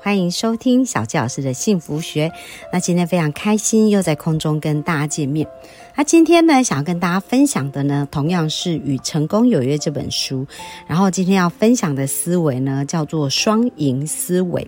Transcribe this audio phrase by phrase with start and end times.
[0.00, 2.30] 欢迎收听小纪老师的幸福学。
[2.72, 5.46] 那今天非常开心，又在空中跟大家见面。
[5.96, 10.46] 那今天呢，想要跟大家分享的呢，同样是《与成功有约》这本书。
[10.86, 14.64] 然后今天要分享的思维呢，叫做双赢思维。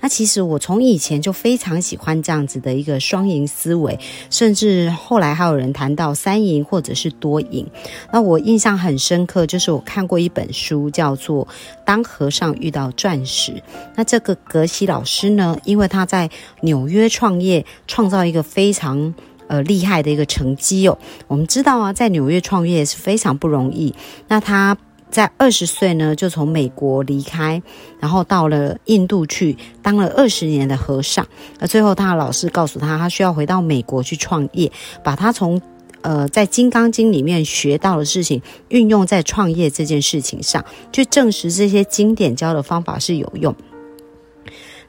[0.00, 3.96] 那其实我从以前就非常喜欢这样子的一个双赢思维，
[4.28, 7.64] 甚至后来还有人谈到三赢或者是多赢。
[8.12, 11.46] 那我印象很深刻，就是我看过一本书，叫做
[11.84, 13.52] 《当和尚遇到钻石》。
[13.94, 16.28] 那这个格西老师呢，因为他在
[16.62, 19.14] 纽约创业，创造一个非常。
[19.48, 20.96] 呃，厉害的一个成绩哦。
[21.28, 23.94] 我们知道啊，在纽约创业是非常不容易。
[24.26, 24.74] 那他
[25.10, 27.60] 在二十岁呢，就从美国离开，
[28.00, 31.26] 然后到了印度去当了二十年的和尚。
[31.58, 34.72] 那最后，他的老师告诉他，他需要回到美国去创业，
[35.04, 35.60] 把他从
[36.00, 43.54] 呃在《金刚经》里面学到的事情运用在创业这件事情上，去证实这些经典教的方法是有用。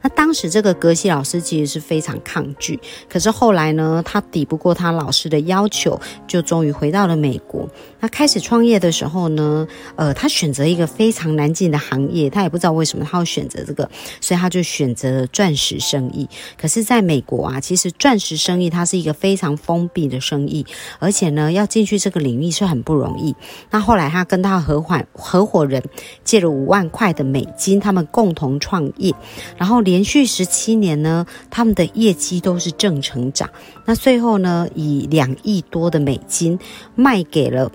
[0.03, 7.67] 那当时这个格西老师其实是非常抗拒，可是后来呢，他抵不过他老师的要求，就终于回到了美国。
[7.99, 16.27] 那开始创业的时候呢，呃，他选择一个非常难进的行业，他也不知道为什么他要选择这个，所以他就选择了钻石生意。
[16.57, 20.65] 可是，在美国啊，其实钻石生意它是一个非常封闭的生意，
[20.99, 23.33] 而且呢，要进去这个领域是很不容易。
[23.69, 25.81] 那后来他跟他合伙合伙人
[26.23, 29.13] 借了五万块的美金，他们共同创业，
[29.57, 33.47] 然后连连续十七年呢，他们的业绩都是正成长。
[33.85, 36.57] 那最后呢，以两亿多的美金
[36.95, 37.71] 卖给了。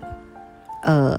[0.82, 1.16] 呃，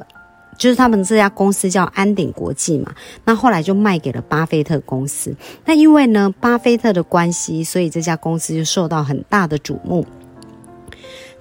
[0.58, 5.34] 就是他们这家公司叫安鼎国际嘛，那后来就卖给了巴菲特公司。
[5.64, 10.06] 那因为呢，巴菲特的关系，所以这家公司就受到很大的瞩目。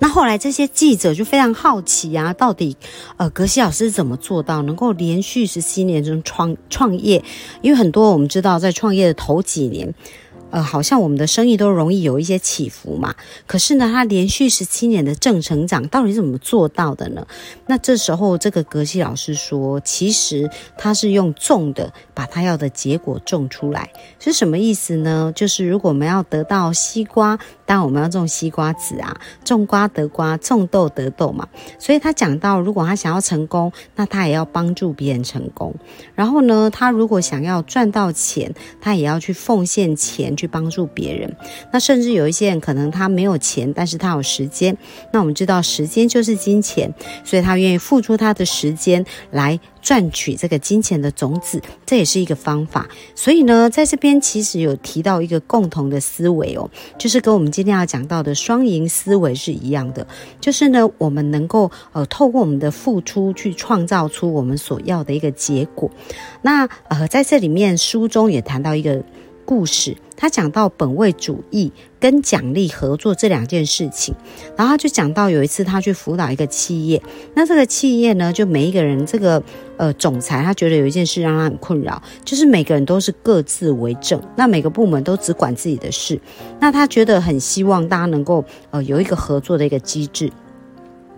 [0.00, 2.76] 那后来这些记者就非常好奇啊，到底
[3.16, 7.22] 呃，格西老师怎么做到能够连续十七年中创创业？
[7.62, 9.94] 因为很多我们知道，在创业的头几年。
[10.50, 13.14] 呃，好像我们的生意都容易有一些起伏嘛。
[13.46, 17.26] 可是呢，他连续十七年的正成长，到底怎么做到的呢？
[17.66, 20.48] 那这时候，这个格西老师说，其实
[20.78, 25.30] 他是用种的，把他要的结果种出来，是什么意思呢？
[25.36, 27.38] 就是如果我们要得到西瓜，
[27.68, 29.14] 当然我们要种西瓜籽啊，
[29.44, 31.46] 种瓜得瓜，种豆得豆嘛。
[31.78, 35.74] 所以他讲到，如果他想要成功，那他也要帮助别人成功。
[36.14, 40.34] 然后呢，他如果想要赚到钱，他也要去奉献钱。
[40.38, 41.36] 去帮助别人，
[41.72, 44.76] 那甚至有一些人可能他没有钱，但是他有时间。
[45.12, 52.88] 那我们知道时间就是金钱，所以他愿意付出他的时间来赚取这个金钱的种子，这也是一个方法。
[53.14, 60.06] 所以呢，在这边其实有提到一个共同的思维哦，就是跟我们今天要讲到的双赢思维是一样的，
[60.40, 65.90] 就是呢，我们能够呃透过我们的付出去创造出我们所要的一个结果。
[66.42, 69.02] 那呃在这里面书中也谈到一个。
[69.48, 74.14] 故事，他讲到本位主义跟奖励合作这两件事情，
[74.54, 79.42] 然后他就讲到有一次他去辅导一个企业，那这个企业呢，就每一个人这个
[79.78, 86.20] 呃总裁他觉得有一件事让他很困扰，就是每个人都是各自为政，那每个部门都只管自己的事，
[86.60, 90.30] 那他觉得很希望大家能够呃有一个合作的一个机制。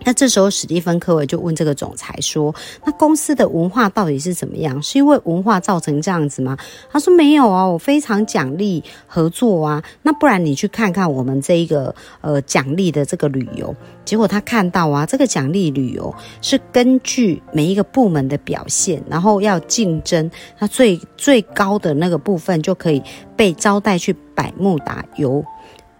[0.04, 4.82] 那这时候，史蒂芬·科维就问这个总裁说：“那公司的文化到底是怎么样？
[4.82, 6.56] 是因为文化造成这样子吗？”
[6.90, 9.82] 他说：“没有啊，我非常奖励合作啊。
[10.02, 13.74] 那不然你去看看我们这一个呃奖励的这个旅游，
[14.04, 23.02] 结果他看到啊，这个奖励旅游是根据每一个部门的表现，然后要竞争，那最最高的那个部分就可以
[23.36, 25.44] 被招待去百慕达游。”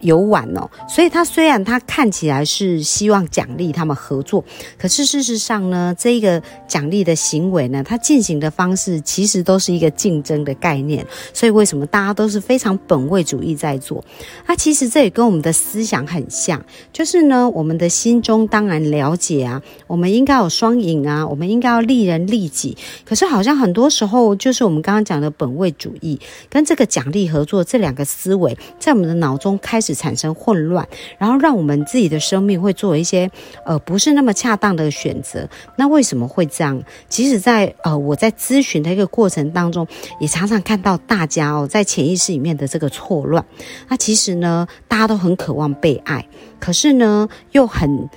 [0.00, 4.42] 游玩哦，所以他虽然他看起来是希望奖励他们合作，
[4.78, 11.06] 可是事实上呢，这个奖励的行为呢，他进行的方式其实都是一个竞争的概念。
[11.34, 14.02] 所以为什么大家都是非常本位主义在做？
[14.46, 22.74] 那其实这也跟我们的思想很像，就是呢，我们的心中当然了解啊，我们应该有双赢啊，我们应该要利人利己。
[23.04, 26.18] 可是好像很多时候，就是我们刚刚讲的本位主义
[26.48, 29.89] 跟这个奖励合作这两个思维，在我们的脑中开始。
[29.94, 30.86] 产生混乱，
[31.18, 33.30] 然后让我们自己的生命会做一些
[33.64, 35.48] 呃不是那么恰当的选择。
[35.76, 36.82] 那为什么会这样？
[37.08, 39.86] 即使在呃我在咨询的一个过程当中，
[40.20, 43.44] 也常常看到大家哦在潜意识里面的这个错乱。
[43.88, 46.26] 那其实呢，大家都很渴望被爱，
[46.58, 48.08] 可是呢又很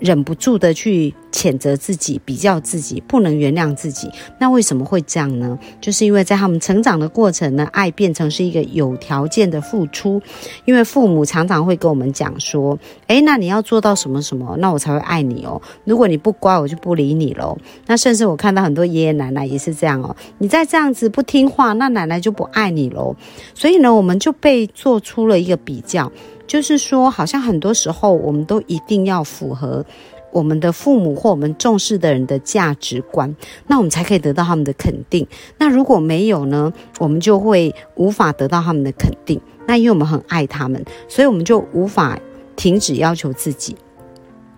[0.00, 4.10] 忍不住的去谴责自己、比较自己，不能原谅自己。
[4.38, 5.58] 那为什么会这样呢？
[5.80, 10.20] 就是因为在他们成长的过程呢，爱变成是一个有条件的付出。
[10.64, 15.60] 因为父母常常会跟我们讲说：“诶，那你要做到什么什么，那我才会爱你哦。
[15.84, 17.56] 如果你不乖，我就不理你喽。”
[17.86, 20.16] 那甚至我看到很多爷爷奶奶也是这样哦。
[20.38, 23.14] 你再这样子不听话，那奶奶就不爱你喽。
[23.54, 26.10] 所以呢，我们就被做出了一个比较，
[26.50, 29.86] 就是说，好像很多时候我们都一定要符合。
[30.32, 33.36] 我们的父母或我们重视的人的价值观，
[33.68, 35.24] 那我们才可以得到他们的肯定。
[35.58, 39.40] 那如果没有呢，我们就会无法得到他们的肯定。
[39.68, 42.18] 那因为我们很爱他们，所以我们就无法
[42.56, 43.76] 停止要求自己。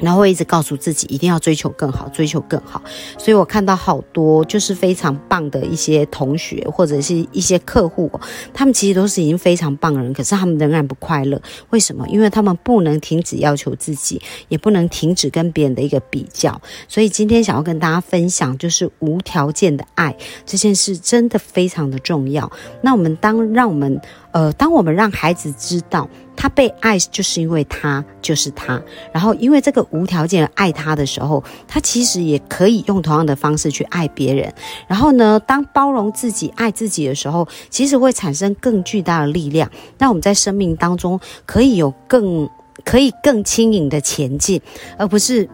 [0.03, 2.83] 然后会一直告诉自己一定要追求更好，追求更好。
[3.17, 8.11] 所以我看到好多就是非常棒的一些同学或者是一些客户，
[8.53, 11.41] 他们其实都是已经非常棒的人，可是他们仍然不快乐。
[11.71, 12.07] 为什么？
[12.09, 16.61] 因为他们不能停止要求自己，也不能停止跟别人的一个比较。
[16.89, 22.51] 所以今天想要跟大家分享，就是无条件的爱这件事真的非常的重要。
[22.83, 24.01] 那我们当让我们。
[24.33, 28.83] 呃，当我们让孩子知道他被爱，就是因为他就是他，
[29.13, 34.53] 然后因为这个无条件爱他的时候，他其实也可以用同样的方式去爱别人。
[34.89, 39.71] 然后呢，当包容自己、爱自己的时候，其实会产生更巨大的力量。
[39.99, 42.49] 那我们在生命当中可以有更
[42.85, 44.61] 可以更轻盈的前进，
[44.99, 45.49] 而不是。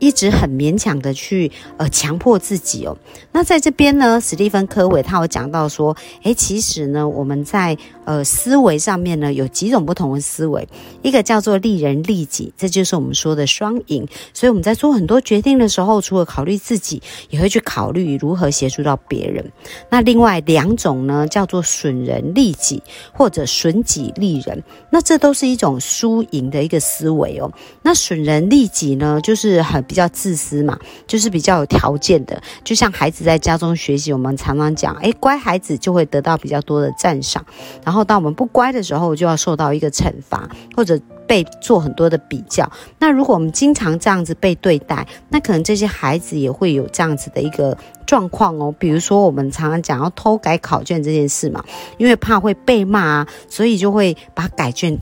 [0.00, 2.96] 一直很勉强的去呃强迫自己哦。
[3.32, 7.76] 那在这边呢，史蒂芬科维他有讲到说，诶，其实呢，我们在
[8.08, 10.66] 呃思维上面呢有几种不同的思维，
[11.02, 14.06] 一个叫做利人利己，这就是我们说的双赢。
[14.32, 19.44] 所以我们在做很多决定的时候，除了考虑自己，也会去考虑如何协助到别人。
[19.90, 22.82] 那另外两种呢，叫做损人利己
[23.12, 27.50] 或者损己利人，那这都是一种输赢的一个思维哦。
[27.82, 29.84] 那损人利己呢，就是很。
[29.88, 37.42] 比较自私嘛，就是比较有条件的，就像孩子在家中学习，我们常常讲，诶，乖孩子就会得到比较多的赞赏，
[37.82, 42.70] 然后当我们不乖的时候，就要受到一个惩罚，或者被做很多的比较。
[42.98, 48.74] 那如果我们经常这样子被对待，那可能这些孩子也会有这样子的一个状况哦。
[48.78, 51.64] 比如说，我们常常讲要偷改考卷这件事嘛，
[51.98, 54.98] 因为怕会被骂啊，所以就会把改卷。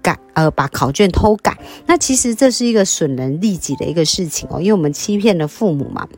[0.00, 6.08] 改呃，把考卷偷改，那其实这是一个损人利己的一个事情哦，因为我们欺骗了父母嘛。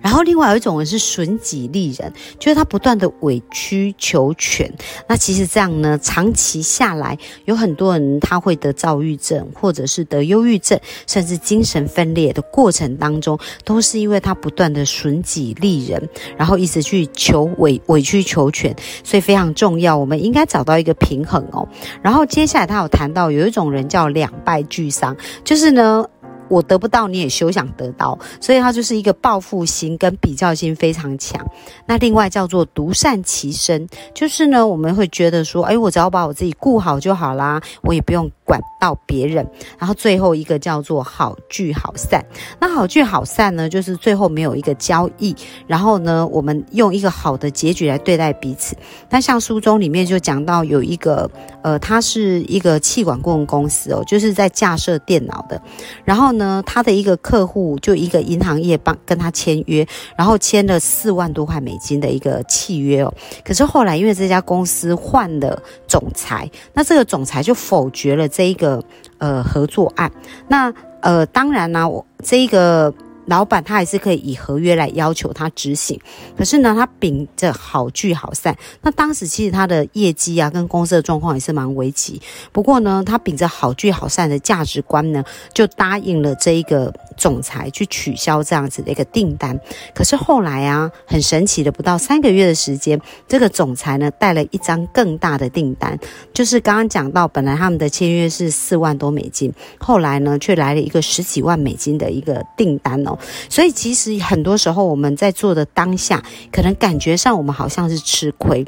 [0.00, 4.72] 然后另外有一种人是损己利人，就是他不断的委曲求全。
[5.08, 18.74] 那其实这样呢，长期下来，有很多人他会得躁郁症，或者是得忧郁症，甚至精神分裂的过程当中，都是因为他不断的损己利人，然后一直去求委委曲求全。
[19.04, 21.68] 所以非常重要，我们应该找到一个平衡哦。
[22.02, 26.06] 然后接下来他有谈到有一种人叫两败俱伤，就是呢。
[26.50, 31.40] 我得不到，你也休想得到，所以他就是一个报复心跟比较心非常强。
[31.86, 39.46] 那另外叫做独善其身，就是呢，我们会觉得说，哎，我只要把我自己顾好就好啦，我也不用管到别人。
[39.78, 42.20] 然后最后一个叫做好聚好散。
[42.58, 45.36] 那好聚好散呢，就是最后没有一个交易，
[45.68, 48.74] 然后呢，我们用一个好的结局来对待彼此。
[49.08, 51.30] 那像书中里面就讲到有一个，
[51.62, 55.62] 呃，他是一个气管顾问公司哦，就是在架设电脑的，
[56.04, 56.32] 然后。
[56.40, 59.86] 呢，他的一个客户就一个银行业帮跟他签约，
[60.16, 63.12] 然后签了四万多块美金的一个契约哦。
[63.44, 68.82] 可是后来因为这家公司换了总裁，那这个总裁就否决了这一个
[69.18, 70.10] 呃合作案。
[70.48, 72.94] 那呃，当然呢，我这一个。
[73.30, 75.98] 老板他还是可以以合约来要求他执行，
[76.36, 78.56] 可是呢，他秉着好聚好散。
[78.82, 82.20] 那当时其实他的业绩啊，跟公司的状况也是蛮危急。
[82.50, 85.22] 不过呢，他秉着好聚好散的价值观呢，
[85.54, 89.56] 就答应了这一个总裁去取消这样子的一个订单。
[89.94, 95.96] 可是后来啊，很神奇的，不到三个月的时间，这个总裁呢带了一张更大的订单，
[96.34, 103.16] 就是刚刚讲到，本来他们的签约是四万多美金，后来呢却来了一个十几万美金的一个订单哦。
[103.48, 108.64] 所以，其实很多时候我们在做的当下，可能感觉上我们好像是吃亏。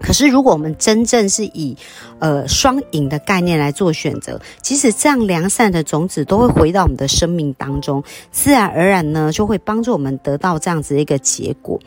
[0.00, 1.76] 可是，如果我们真正是以
[2.18, 8.02] 呃双赢的概念来做选择，其实这样良善的种子都会回到我们的生命当中，
[8.32, 11.78] 自然而然呢就会帮助我们得到这样子的一个结果。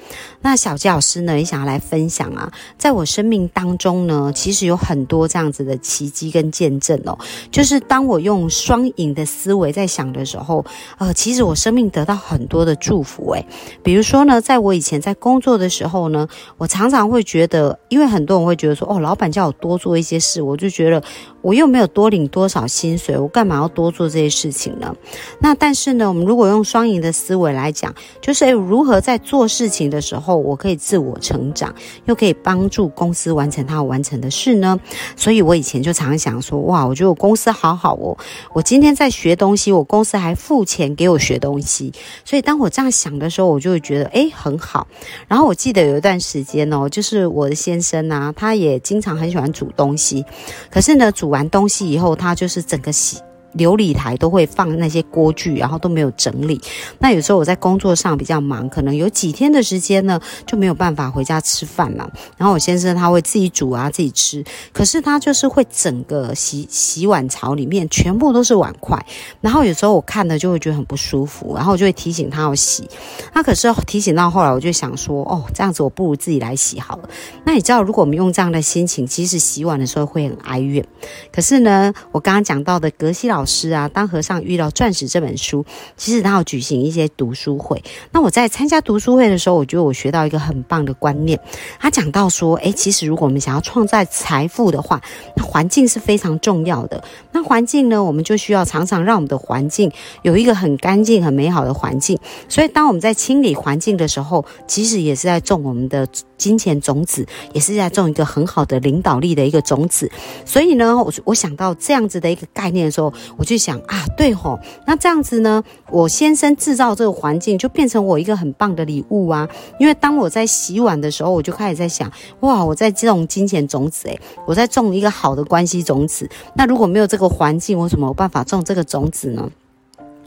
[0.41, 7.17] 那小杰老师呢也想要来分享啊，在我生命当中呢，其实有很多这样子的奇迹跟见证哦。
[7.51, 10.63] 就是当我用双赢的思维在想的时候，
[10.97, 13.45] 呃，其实我生命得到很多的祝福诶。
[13.83, 16.27] 比如说呢，在我以前在工作的时候呢，
[16.57, 21.01] 我常常会觉得，因为为很多人会觉得说，哦，老板叫我多做一些事，我就觉得
[21.43, 24.95] 我又没有多领多少薪水，我干嘛要多做这些事情呢？
[25.39, 34.79] 那但是呢，我们如果用双赢的思维来讲，就是如何在做事情的时候，我可以自我成长，又可以帮助公司完成它完成的事呢？
[35.17, 38.17] 所以我以前就常想说，哇，我觉得我公司好好哦，
[38.53, 41.91] 我今天在学东西，我公司还付钱给我学东西。
[42.23, 44.87] 所以当我这样想的时候，我就会觉得，哎，很好。
[45.27, 50.23] 然后我记得有一段时间哦，就是我的先生啊，他也经常很喜欢煮东西，
[50.71, 53.17] 可是呢，煮完东西以后，他就是整个洗。
[53.57, 56.59] 琉璃台都会放那些锅具，然后都没有整理。
[56.99, 62.11] 那有时候我在工作上比较忙，可能有几天的时间呢，就没有办法回家吃饭了。
[62.37, 64.43] 然后我先生他会自己煮啊，自己吃。
[64.71, 68.97] 可是他就是会整个洗洗碗槽里面全部都是碗筷。
[69.39, 72.89] 然后有时候我看了就会觉得很不舒服，然后我就会提醒他要洗。
[73.33, 77.09] 那可是提醒到后来，我就想说，哦，这样子我不如自己来洗好了。
[77.43, 80.83] 那你知道，如果我们用这样的心情，其实洗碗的时候会很哀怨。
[81.31, 83.42] 可是呢，我刚刚讲到的格西老。
[83.43, 85.65] 老师啊，当和尚遇到钻石这本书，
[85.97, 87.83] 其实他要举行一些读书会。
[88.13, 91.37] 那我在参加读书会的时候，我觉得我学到一个很棒的观念。
[91.77, 95.01] 他讲到说，诶，其实如果我们想要创造财富的话，
[95.35, 97.03] 那环境是非常重要的。
[97.33, 102.17] 那环境呢，我们就需要常常让我们的环境有一个很干净、很美好的环境。
[102.47, 106.07] 所以，当我们在清理环境的时候，其实也是在种我们的
[106.43, 110.11] 金钱种子，也是在种一个很好的领导力的一个种子。
[110.45, 113.13] 所以呢，我我想到这样子的一个概念的时候。
[113.37, 119.47] 我就想啊，对吼，那这样子呢，我先生制造这个环境，就变成我一个很棒的礼物啊。
[119.79, 126.29] 因为当我在洗碗的时候，我就开始在想，哇，我在种金钱种子，诶，我在种一个好的关系种子。
[126.55, 129.49] 那如果没有这个环境，我怎么有办法种这个种子呢？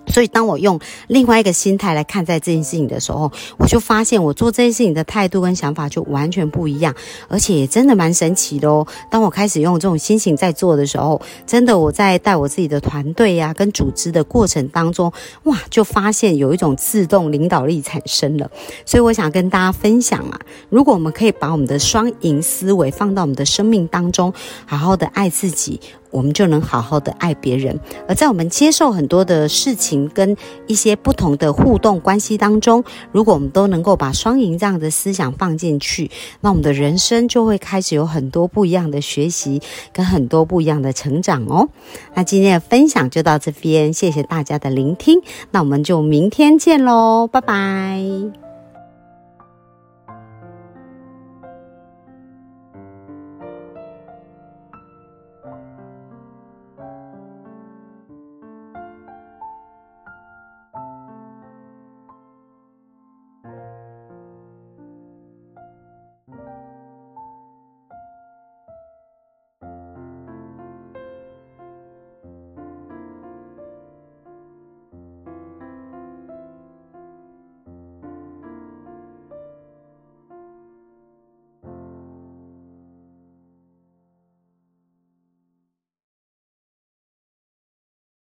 [0.08, 6.94] 所以，当我用另外一个心态来看待这件事情的时候，我就发现我做这件事情的态度跟想法就完全不一样，
[7.28, 8.86] 而且也真的蛮神奇的哦。
[9.10, 15.12] 当我开始用这种心情在做的时候，真的我在带我自己的团队呀跟组织的过程当中，
[15.44, 18.50] 哇，就发现有一种自动领导力产生了。
[18.84, 24.32] 所以，我想跟大家分享啊，如果我们可以把我们的双赢思维放到我们的生命当中，
[24.64, 25.80] 好好的爱自己。
[26.10, 30.36] 我们就能好好的爱别人，而在我们接受很多的事情跟
[30.66, 32.82] 一些不同的互动关系当中，
[33.12, 36.10] 如果我们都能够把双赢这样的思想放进去，
[36.40, 39.60] 那我们的人生就会开始有很多不一样的学习
[39.92, 41.68] 跟很多不一样的成长哦。
[42.14, 45.20] 那今天的分享就到这边，谢谢大家的聆听，
[45.50, 48.45] 那我们就明天见喽，拜拜。